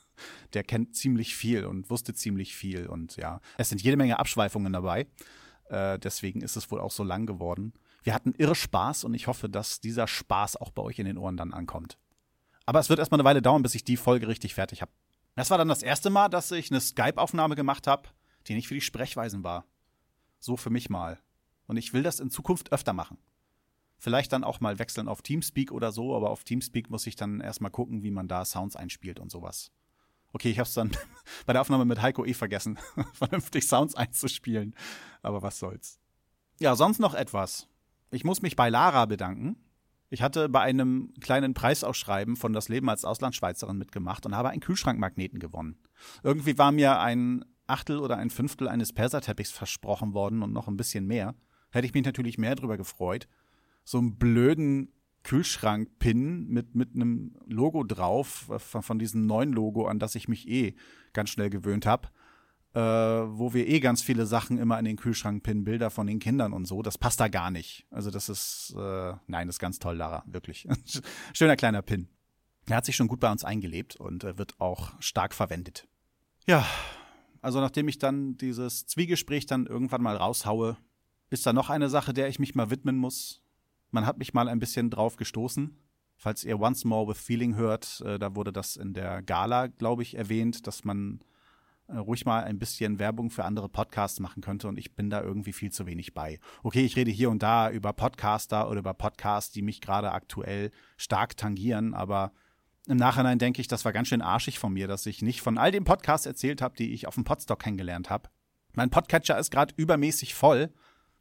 Der 0.52 0.64
kennt 0.64 0.94
ziemlich 0.94 1.34
viel 1.34 1.64
und 1.64 1.88
wusste 1.88 2.12
ziemlich 2.12 2.54
viel. 2.54 2.86
Und 2.88 3.16
ja, 3.16 3.40
es 3.56 3.70
sind 3.70 3.80
jede 3.80 3.96
Menge 3.96 4.18
Abschweifungen 4.18 4.70
dabei. 4.70 5.06
Äh, 5.70 5.98
deswegen 5.98 6.42
ist 6.42 6.56
es 6.56 6.70
wohl 6.70 6.78
auch 6.78 6.90
so 6.90 7.02
lang 7.04 7.24
geworden. 7.24 7.72
Wir 8.02 8.12
hatten 8.12 8.34
irre 8.36 8.54
Spaß 8.54 9.04
und 9.04 9.14
ich 9.14 9.28
hoffe, 9.28 9.48
dass 9.48 9.80
dieser 9.80 10.06
Spaß 10.06 10.58
auch 10.58 10.72
bei 10.72 10.82
euch 10.82 10.98
in 10.98 11.06
den 11.06 11.16
Ohren 11.16 11.38
dann 11.38 11.54
ankommt. 11.54 11.96
Aber 12.66 12.80
es 12.80 12.90
wird 12.90 12.98
erstmal 12.98 13.18
eine 13.18 13.24
Weile 13.24 13.40
dauern, 13.40 13.62
bis 13.62 13.74
ich 13.74 13.82
die 13.82 13.96
Folge 13.96 14.28
richtig 14.28 14.54
fertig 14.54 14.82
habe. 14.82 14.92
Das 15.36 15.48
war 15.48 15.56
dann 15.56 15.68
das 15.68 15.82
erste 15.82 16.10
Mal, 16.10 16.28
dass 16.28 16.50
ich 16.50 16.70
eine 16.70 16.82
Skype-Aufnahme 16.82 17.56
gemacht 17.56 17.86
habe 17.86 18.10
die 18.50 18.56
nicht 18.56 18.66
für 18.66 18.74
die 18.74 18.80
Sprechweisen 18.80 19.44
war. 19.44 19.64
So 20.40 20.56
für 20.56 20.70
mich 20.70 20.90
mal. 20.90 21.20
Und 21.66 21.76
ich 21.76 21.92
will 21.92 22.02
das 22.02 22.18
in 22.18 22.30
Zukunft 22.30 22.72
öfter 22.72 22.92
machen. 22.92 23.16
Vielleicht 23.96 24.32
dann 24.32 24.42
auch 24.42 24.58
mal 24.58 24.80
wechseln 24.80 25.06
auf 25.06 25.22
Teamspeak 25.22 25.70
oder 25.70 25.92
so, 25.92 26.16
aber 26.16 26.30
auf 26.30 26.42
Teamspeak 26.42 26.90
muss 26.90 27.06
ich 27.06 27.14
dann 27.14 27.40
erstmal 27.40 27.70
gucken, 27.70 28.02
wie 28.02 28.10
man 28.10 28.26
da 28.26 28.44
Sounds 28.44 28.74
einspielt 28.74 29.20
und 29.20 29.30
sowas. 29.30 29.70
Okay, 30.32 30.50
ich 30.50 30.58
hab's 30.58 30.74
dann 30.74 30.90
bei 31.46 31.52
der 31.52 31.62
Aufnahme 31.62 31.84
mit 31.84 32.02
Heiko 32.02 32.24
eh 32.24 32.34
vergessen, 32.34 32.76
vernünftig 33.12 33.68
Sounds 33.68 33.94
einzuspielen. 33.94 34.74
Aber 35.22 35.42
was 35.42 35.60
soll's. 35.60 36.00
Ja, 36.58 36.74
sonst 36.74 36.98
noch 36.98 37.14
etwas. 37.14 37.68
Ich 38.10 38.24
muss 38.24 38.42
mich 38.42 38.56
bei 38.56 38.68
Lara 38.68 39.06
bedanken. 39.06 39.64
Ich 40.08 40.22
hatte 40.22 40.48
bei 40.48 40.60
einem 40.60 41.14
kleinen 41.20 41.54
Preisausschreiben 41.54 42.34
von 42.34 42.52
Das 42.52 42.68
Leben 42.68 42.90
als 42.90 43.04
Auslandschweizerin 43.04 43.78
mitgemacht 43.78 44.26
und 44.26 44.34
habe 44.34 44.48
einen 44.48 44.60
Kühlschrankmagneten 44.60 45.38
gewonnen. 45.38 45.78
Irgendwie 46.24 46.58
war 46.58 46.72
mir 46.72 46.98
ein 46.98 47.44
Achtel 47.70 47.98
oder 47.98 48.16
ein 48.16 48.30
Fünftel 48.30 48.68
eines 48.68 48.92
Perserteppichs 48.92 49.50
versprochen 49.50 50.14
worden 50.14 50.42
und 50.42 50.52
noch 50.52 50.68
ein 50.68 50.76
bisschen 50.76 51.06
mehr. 51.06 51.34
Hätte 51.70 51.86
ich 51.86 51.94
mich 51.94 52.04
natürlich 52.04 52.38
mehr 52.38 52.54
drüber 52.54 52.76
gefreut. 52.76 53.28
So 53.84 53.98
einen 53.98 54.16
blöden 54.16 54.92
Kühlschrank-Pin 55.22 56.48
mit, 56.48 56.74
mit 56.74 56.94
einem 56.94 57.36
Logo 57.46 57.84
drauf, 57.84 58.50
von, 58.58 58.82
von 58.82 58.98
diesem 58.98 59.26
neuen 59.26 59.52
Logo, 59.52 59.86
an 59.86 59.98
das 59.98 60.14
ich 60.14 60.28
mich 60.28 60.48
eh 60.48 60.74
ganz 61.12 61.30
schnell 61.30 61.50
gewöhnt 61.50 61.86
habe. 61.86 62.08
Äh, 62.72 62.80
wo 62.80 63.52
wir 63.52 63.66
eh 63.66 63.80
ganz 63.80 64.00
viele 64.00 64.26
Sachen 64.26 64.56
immer 64.56 64.78
in 64.78 64.84
den 64.84 64.96
Kühlschrank 64.96 65.42
pinnen, 65.42 65.64
Bilder 65.64 65.90
von 65.90 66.06
den 66.06 66.20
Kindern 66.20 66.52
und 66.52 66.66
so. 66.66 66.82
Das 66.82 66.98
passt 66.98 67.18
da 67.18 67.26
gar 67.26 67.50
nicht. 67.50 67.84
Also 67.90 68.12
das 68.12 68.28
ist, 68.28 68.74
äh, 68.78 69.14
nein, 69.26 69.48
das 69.48 69.56
ist 69.56 69.60
ganz 69.60 69.80
toll, 69.80 69.96
Lara, 69.96 70.22
wirklich. 70.26 70.68
Schöner 71.32 71.56
kleiner 71.56 71.82
Pin. 71.82 72.08
Er 72.68 72.76
hat 72.76 72.84
sich 72.84 72.94
schon 72.94 73.08
gut 73.08 73.18
bei 73.18 73.30
uns 73.30 73.44
eingelebt 73.44 73.96
und 73.96 74.22
äh, 74.22 74.38
wird 74.38 74.60
auch 74.60 74.92
stark 75.00 75.34
verwendet. 75.34 75.88
Ja, 76.46 76.64
also 77.40 77.60
nachdem 77.60 77.88
ich 77.88 77.98
dann 77.98 78.36
dieses 78.36 78.86
Zwiegespräch 78.86 79.46
dann 79.46 79.66
irgendwann 79.66 80.02
mal 80.02 80.16
raushaue, 80.16 80.76
ist 81.30 81.46
da 81.46 81.52
noch 81.52 81.70
eine 81.70 81.88
Sache, 81.88 82.12
der 82.12 82.28
ich 82.28 82.38
mich 82.38 82.54
mal 82.54 82.70
widmen 82.70 82.96
muss. 82.96 83.40
Man 83.90 84.06
hat 84.06 84.18
mich 84.18 84.34
mal 84.34 84.48
ein 84.48 84.58
bisschen 84.58 84.90
drauf 84.90 85.16
gestoßen. 85.16 85.76
Falls 86.16 86.44
ihr 86.44 86.60
Once 86.60 86.84
More 86.84 87.08
with 87.08 87.18
Feeling 87.18 87.54
hört, 87.54 88.02
äh, 88.04 88.18
da 88.18 88.36
wurde 88.36 88.52
das 88.52 88.76
in 88.76 88.92
der 88.92 89.22
Gala, 89.22 89.68
glaube 89.68 90.02
ich, 90.02 90.16
erwähnt, 90.16 90.66
dass 90.66 90.84
man 90.84 91.20
äh, 91.86 91.96
ruhig 91.96 92.26
mal 92.26 92.44
ein 92.44 92.58
bisschen 92.58 92.98
Werbung 92.98 93.30
für 93.30 93.44
andere 93.44 93.70
Podcasts 93.70 94.20
machen 94.20 94.42
könnte 94.42 94.68
und 94.68 94.78
ich 94.78 94.94
bin 94.94 95.08
da 95.08 95.22
irgendwie 95.22 95.54
viel 95.54 95.72
zu 95.72 95.86
wenig 95.86 96.12
bei. 96.12 96.38
Okay, 96.62 96.84
ich 96.84 96.94
rede 96.96 97.10
hier 97.10 97.30
und 97.30 97.42
da 97.42 97.70
über 97.70 97.94
Podcaster 97.94 98.68
oder 98.68 98.80
über 98.80 98.92
Podcasts, 98.92 99.50
die 99.50 99.62
mich 99.62 99.80
gerade 99.80 100.12
aktuell 100.12 100.72
stark 100.98 101.38
tangieren, 101.38 101.94
aber 101.94 102.32
im 102.86 102.96
Nachhinein 102.96 103.38
denke 103.38 103.60
ich, 103.60 103.68
das 103.68 103.84
war 103.84 103.92
ganz 103.92 104.08
schön 104.08 104.22
arschig 104.22 104.58
von 104.58 104.72
mir, 104.72 104.88
dass 104.88 105.06
ich 105.06 105.22
nicht 105.22 105.42
von 105.42 105.58
all 105.58 105.70
den 105.70 105.84
Podcasts 105.84 106.26
erzählt 106.26 106.62
habe, 106.62 106.76
die 106.76 106.92
ich 106.92 107.06
auf 107.06 107.14
dem 107.14 107.24
Podstock 107.24 107.60
kennengelernt 107.60 108.10
habe. 108.10 108.30
Mein 108.74 108.90
Podcatcher 108.90 109.38
ist 109.38 109.50
gerade 109.50 109.74
übermäßig 109.76 110.34
voll. 110.34 110.72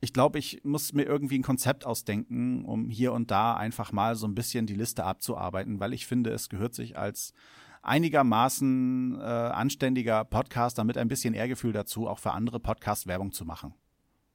Ich 0.02 0.14
glaube, 0.14 0.40
ich 0.40 0.62
muss 0.64 0.94
mir 0.94 1.04
irgendwie 1.04 1.38
ein 1.38 1.44
Konzept 1.44 1.86
ausdenken, 1.86 2.64
um 2.64 2.90
hier 2.90 3.12
und 3.12 3.32
da 3.32 3.56
einfach 3.56 3.92
mal 3.92 4.16
so 4.16 4.28
ein 4.28 4.36
bisschen 4.36 4.66
die 4.66 4.76
Liste 4.76 5.04
abzuarbeiten, 5.04 5.80
weil 5.80 5.94
ich 5.94 6.08
finde, 6.08 6.30
es 6.30 6.48
gehört 6.48 6.74
sich 6.74 6.98
als 6.98 7.34
einigermaßen 7.82 9.20
äh, 9.20 9.24
anständiger 9.24 10.24
Podcaster 10.24 10.84
mit 10.84 10.98
ein 10.98 11.08
bisschen 11.08 11.34
Ehrgefühl 11.34 11.74
dazu, 11.74 12.08
auch 12.08 12.20
für 12.20 12.32
andere 12.32 12.60
Podcasts 12.60 13.08
Werbung 13.08 13.32
zu 13.32 13.46
machen. 13.46 13.74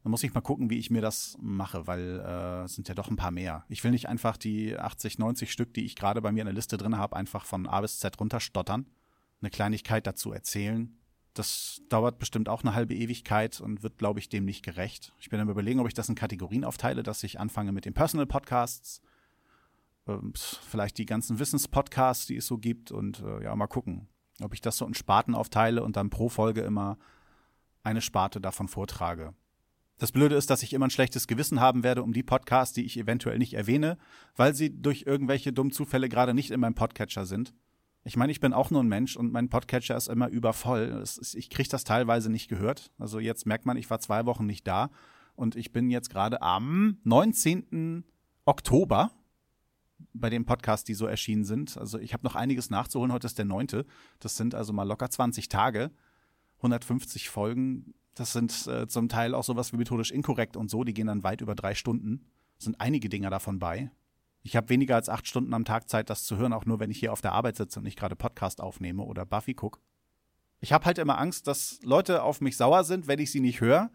Da 0.05 0.11
muss 0.11 0.23
ich 0.23 0.35
mal 0.35 0.43
gucken, 0.43 0.69
wie 0.69 0.77
ich 0.77 0.91
mir 0.91 1.01
das 1.01 1.39
mache, 1.41 1.87
weil 1.87 2.21
äh, 2.21 2.65
es 2.65 2.75
sind 2.75 2.89
ja 2.89 2.95
doch 2.95 3.09
ein 3.09 3.17
paar 3.17 3.31
mehr. 3.31 3.65
Ich 3.71 3.83
will 3.85 3.91
nicht 3.91 4.07
einfach 4.07 4.37
die 4.37 4.77
80, 4.77 5.19
90 5.19 5.51
Stück, 5.51 5.73
die 5.73 5.87
ich 5.87 5.97
gerade 5.97 6.21
bei 6.21 6.31
mir 6.31 6.43
in 6.43 6.47
der 6.47 6.55
Liste 6.55 6.77
drin 6.77 6.99
habe, 6.99 7.17
einfach 7.17 7.47
von 7.47 7.67
A 7.67 7.81
bis 7.81 8.01
Z 8.01 8.21
runterstottern, 8.21 8.87
eine 9.41 9.49
Kleinigkeit 9.49 10.07
dazu 10.07 10.31
erzählen. 10.31 10.95
Das 11.33 11.81
dauert 11.89 12.19
bestimmt 12.19 12.51
auch 12.51 12.63
eine 12.63 12.75
halbe 12.75 12.95
Ewigkeit 12.95 13.63
und 13.63 13.83
wird, 13.83 13.97
glaube 13.97 14.21
ich, 14.21 14.29
dem 14.29 14.45
nicht 14.45 14.63
gerecht. 14.63 15.15
Ich 15.19 15.31
bin 15.31 15.41
am 15.41 15.49
überlegen, 15.49 15.81
ob 15.81 15.89
ich 15.89 15.95
das 15.95 16.11
in 16.11 16.15
Kategorien 16.17 16.65
aufteile, 16.67 17.03
dass 17.03 17.25
ich 17.25 17.41
anfange 17.41 17.73
mit 17.73 17.87
den 17.87 17.95
Personal 17.95 18.27
Podcasts, 18.27 19.01
äh, 20.07 20.19
vielleicht 20.35 20.99
die 20.99 21.07
ganzen 21.07 21.39
Wissenspodcasts, 21.39 22.27
die 22.27 22.37
es 22.37 22.47
so 22.47 22.59
gibt 22.59 22.93
und 22.93 23.21
äh, 23.21 23.45
ja, 23.45 23.57
mal 23.57 23.69
gucken, 23.69 24.07
ob 24.43 24.53
ich 24.53 24.61
das 24.61 24.77
so 24.77 24.87
in 24.87 24.93
Sparten 24.93 25.35
aufteile 25.35 25.83
und 25.83 25.97
dann 25.97 26.11
pro 26.11 26.29
Folge 26.29 26.61
immer 26.61 26.99
eine 27.83 28.03
Sparte 28.03 28.39
davon 28.39 28.69
vortrage. 28.69 29.33
Das 29.99 30.11
Blöde 30.11 30.35
ist, 30.35 30.51
dass 30.51 30.63
ich 30.63 30.73
immer 30.73 30.87
ein 30.87 30.91
schlechtes 30.91 31.29
Gewissen 31.29 31.61
haben 31.61 31.85
werde 31.85 32.03
um 32.03 32.13
die 32.13 32.25
Podcasts, 32.25 32.75
die 32.75 32.85
ich 32.85 32.99
eventuell 32.99 33.39
nicht 33.39 33.55
erwähne, 33.55 33.97
weil 34.35 34.55
sie 34.55 34.71
durch 34.81 35.05
irgendwelche 35.07 35.53
dummen 35.53 35.73
Zufälle 35.73 36.09
gerade 36.09 36.35
nicht 36.35 36.51
in 36.51 36.61
meinem 36.61 36.75
Podcatcher 36.75 37.27
sind. 37.27 37.55
Ich 38.03 38.17
meine, 38.17 38.33
ich 38.33 38.41
bin 38.41 38.53
auch 38.53 38.71
nur 38.71 38.83
ein 38.83 38.89
Mensch 38.89 39.17
und 39.17 39.33
mein 39.33 39.49
Podcatcher 39.49 39.97
ist 39.97 40.09
immer 40.09 40.29
übervoll. 40.29 41.03
Ich 41.35 41.49
kriege 41.49 41.69
das 41.69 41.85
teilweise 41.85 42.31
nicht 42.31 42.49
gehört. 42.49 42.91
Also 42.99 43.19
jetzt 43.19 43.47
merkt 43.47 43.67
man, 43.67 43.77
ich 43.77 43.89
war 43.89 44.01
zwei 44.01 44.27
Wochen 44.27 44.47
nicht 44.47 44.67
da 44.67 44.91
und 45.37 45.57
ich 45.57 45.73
bin 45.73 45.91
jetzt 45.91 46.11
gerade 46.11 46.43
am 46.43 46.99
19. 47.05 48.05
Oktober 48.45 49.11
bei 50.13 50.29
den 50.29 50.45
Podcasts, 50.45 50.85
die 50.85 50.95
so 50.95 51.07
erschienen 51.07 51.45
sind. 51.45 51.79
Also 51.79 51.99
ich 51.99 52.13
habe 52.13 52.25
noch 52.25 52.35
einiges 52.35 52.69
nachzuholen. 52.69 53.13
Heute 53.13 53.27
ist 53.27 53.39
der 53.39 53.47
9. 53.47 53.85
Das 54.19 54.37
sind 54.37 54.55
also 54.55 54.73
mal 54.73 54.83
locker 54.83 55.09
20 55.09 55.49
Tage. 55.49 55.91
150 56.59 57.31
Folgen 57.31 57.95
das 58.15 58.33
sind 58.33 58.67
äh, 58.67 58.87
zum 58.87 59.09
Teil 59.09 59.35
auch 59.35 59.45
sowas 59.45 59.73
wie 59.73 59.77
methodisch 59.77 60.11
inkorrekt 60.11 60.57
und 60.57 60.71
so. 60.71 60.85
Die 60.85 60.95
gehen 60.95 61.09
dann 61.09 61.25
weit 61.25 61.41
über 61.41 61.55
drei 61.55 61.75
Stunden. 61.75 62.25
Sind 62.59 62.81
einige 62.81 63.09
Dinger 63.09 63.31
davon 63.31 63.59
bei. 63.59 63.91
Ich 64.43 64.57
habe 64.57 64.69
weniger 64.69 64.95
als 64.95 65.09
acht 65.09 65.27
Stunden 65.27 65.55
am 65.55 65.65
Tag 65.65 65.89
Zeit, 65.89 66.11
das 66.11 66.25
zu 66.25 66.37
hören, 66.37 66.53
auch 66.53 66.67
nur 66.67 66.79
wenn 66.79 66.91
ich 66.91 66.99
hier 66.99 67.13
auf 67.13 67.23
der 67.23 67.33
Arbeit 67.33 67.57
sitze 67.57 67.81
und 67.81 67.85
nicht 67.85 67.99
gerade 67.99 68.15
Podcast 68.15 68.61
aufnehme 68.61 69.03
oder 69.03 69.25
Buffy 69.25 69.55
gucke. 69.55 69.81
Ich 70.61 70.73
habe 70.73 70.85
halt 70.85 70.99
immer 70.99 71.19
Angst, 71.19 71.47
dass 71.47 71.81
Leute 71.83 72.23
auf 72.23 72.41
mich 72.41 72.57
sauer 72.57 72.85
sind, 72.85 73.07
wenn 73.07 73.19
ich 73.19 73.33
sie 73.33 73.41
nicht 73.41 73.61
höre. 73.61 73.91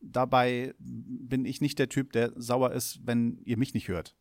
Dabei 0.00 0.74
bin 0.78 1.44
ich 1.44 1.60
nicht 1.60 1.78
der 1.78 1.88
Typ, 1.88 2.12
der 2.12 2.32
sauer 2.36 2.72
ist, 2.72 3.00
wenn 3.04 3.38
ihr 3.44 3.58
mich 3.58 3.74
nicht 3.74 3.88
hört. 3.88 4.14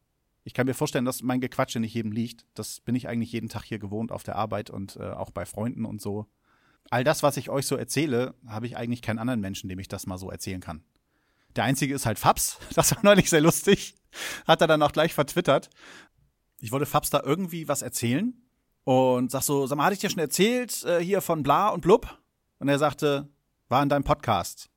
Ich 0.44 0.54
kann 0.54 0.66
mir 0.66 0.74
vorstellen, 0.74 1.06
dass 1.06 1.22
mein 1.22 1.42
Gequatsche 1.42 1.80
nicht 1.80 1.94
jedem 1.94 2.12
liegt. 2.12 2.46
Das 2.54 2.80
bin 2.80 2.96
ich 2.96 3.08
eigentlich 3.08 3.32
jeden 3.32 3.50
Tag 3.50 3.64
hier 3.64 3.80
gewohnt 3.80 4.12
auf 4.12 4.24
der 4.24 4.36
Arbeit 4.36 4.70
und 4.70 4.96
äh, 4.96 5.12
auch 5.12 5.30
bei 5.30 5.46
Freunden 5.46 5.86
und 5.86 6.02
so 6.02 6.26
all 6.90 7.04
das, 7.04 7.24
was 7.24 7.38
ich 7.38 7.50
euch 7.50 7.66
so 7.66 7.76
erzähle, 7.76 8.36
habe 8.48 8.68
ich 8.68 8.78
eigentlich 8.78 9.02
keinen 9.02 9.20
anderen 9.20 9.40
Menschen, 9.40 9.70
dem 9.70 9.80
ich 9.80 9.88
das 9.88 10.08
mal 10.08 10.18
so 10.18 10.30
erzählen 10.30 10.62
kann. 10.62 10.84
Der 11.56 11.64
einzige 11.64 11.94
ist 11.94 12.06
halt 12.06 12.20
Fabs. 12.20 12.60
Das 12.76 12.96
war 12.96 13.04
neulich 13.04 13.30
sehr 13.30 13.42
lustig. 13.42 13.96
Hat 14.46 14.62
er 14.62 14.68
dann 14.68 14.82
auch 14.82 14.92
gleich 14.92 15.14
vertwittert. 15.14 15.70
Ich 16.60 16.72
wollte 16.72 16.86
Fabs 16.86 17.10
da 17.10 17.22
irgendwie 17.24 17.68
was 17.68 17.82
erzählen 17.82 18.34
und 18.84 19.32
sag 19.32 19.44
so, 19.44 19.68
sag 19.68 19.78
mal, 19.78 19.86
hatte 19.86 19.94
ich 19.96 20.00
dir 20.00 20.10
schon 20.10 20.20
erzählt, 20.20 20.84
äh, 20.86 21.04
hier 21.04 21.22
von 21.22 21.44
bla 21.44 21.70
und 21.70 21.82
blub? 21.82 22.18
Und 22.60 22.70
er 22.70 22.80
sagte, 22.80 23.30
war 23.70 23.84
in 23.84 23.90
deinem 23.90 24.04
Podcast. 24.04 24.70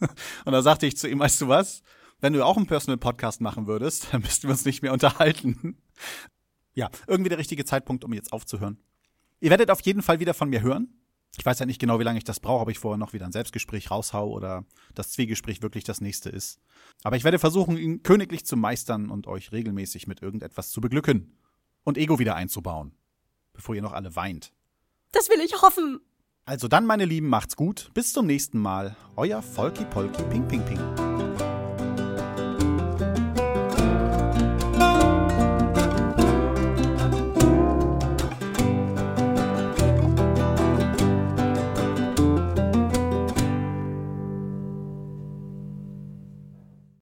und 0.44 0.52
da 0.52 0.62
sagte 0.62 0.86
ich 0.86 0.96
zu 0.96 1.08
ihm, 1.08 1.18
weißt 1.18 1.40
du 1.40 1.48
was? 1.48 1.82
Wenn 2.20 2.32
du 2.32 2.44
auch 2.44 2.56
einen 2.56 2.66
Personal 2.66 2.98
Podcast 2.98 3.40
machen 3.40 3.66
würdest, 3.66 4.12
dann 4.12 4.22
müssten 4.22 4.48
wir 4.48 4.52
uns 4.52 4.64
nicht 4.64 4.82
mehr 4.82 4.92
unterhalten. 4.92 5.76
ja, 6.74 6.90
irgendwie 7.06 7.28
der 7.28 7.38
richtige 7.38 7.64
Zeitpunkt, 7.64 8.04
um 8.04 8.12
jetzt 8.12 8.32
aufzuhören. 8.32 8.78
Ihr 9.40 9.50
werdet 9.50 9.70
auf 9.70 9.80
jeden 9.82 10.02
Fall 10.02 10.20
wieder 10.20 10.34
von 10.34 10.48
mir 10.48 10.62
hören. 10.62 10.97
Ich 11.36 11.44
weiß 11.44 11.58
ja 11.58 11.66
nicht 11.66 11.80
genau, 11.80 12.00
wie 12.00 12.04
lange 12.04 12.18
ich 12.18 12.24
das 12.24 12.40
brauche, 12.40 12.62
ob 12.62 12.70
ich 12.70 12.78
vorher 12.78 12.98
noch 12.98 13.12
wieder 13.12 13.26
ein 13.26 13.32
Selbstgespräch 13.32 13.90
raushau 13.90 14.28
oder 14.30 14.64
das 14.94 15.12
Zwiegespräch 15.12 15.62
wirklich 15.62 15.84
das 15.84 16.00
nächste 16.00 16.30
ist. 16.30 16.60
Aber 17.04 17.16
ich 17.16 17.24
werde 17.24 17.38
versuchen, 17.38 17.76
ihn 17.76 18.02
königlich 18.02 18.44
zu 18.44 18.56
meistern 18.56 19.10
und 19.10 19.26
euch 19.26 19.52
regelmäßig 19.52 20.06
mit 20.06 20.22
irgendetwas 20.22 20.70
zu 20.70 20.80
beglücken 20.80 21.38
und 21.84 21.98
Ego 21.98 22.18
wieder 22.18 22.34
einzubauen, 22.34 22.92
bevor 23.52 23.74
ihr 23.74 23.82
noch 23.82 23.92
alle 23.92 24.16
weint. 24.16 24.52
Das 25.12 25.28
will 25.28 25.40
ich 25.40 25.62
hoffen. 25.62 26.00
Also 26.44 26.66
dann, 26.66 26.86
meine 26.86 27.04
Lieben, 27.04 27.28
macht's 27.28 27.56
gut. 27.56 27.90
Bis 27.94 28.12
zum 28.12 28.26
nächsten 28.26 28.58
Mal. 28.58 28.96
Euer 29.16 29.42
Volki 29.42 29.84
Polki 29.84 30.22
Ping 30.24 30.48
Ping 30.48 30.64
Ping. 30.64 31.07